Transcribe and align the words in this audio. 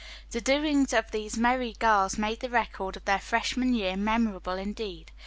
The 0.31 0.41
doings 0.41 0.93
of 0.93 1.11
these 1.11 1.37
merry 1.37 1.73
girls 1.77 2.17
made 2.17 2.39
the 2.39 2.49
record 2.49 2.97
of 2.97 3.05
their 3.05 3.19
freshman 3.19 3.75
year 3.75 3.95
memorable 3.95 4.53
indeed. 4.57 5.11